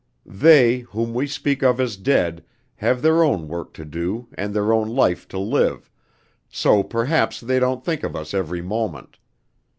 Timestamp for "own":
3.23-3.47, 4.73-4.87